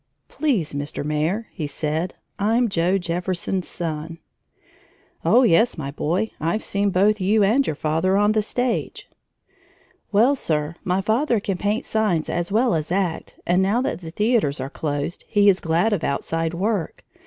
[0.29, 1.03] "Please, Mr.
[1.05, 4.17] Mayor," he said, "I'm Joe Jefferson's son."
[5.23, 9.07] "Oh, yes, my boy; I've seen both you and your father on the stage."
[10.11, 14.09] "Well, Sir, my father can paint signs as well as act, and now that the
[14.09, 17.05] theaters are closed he is glad of outside work.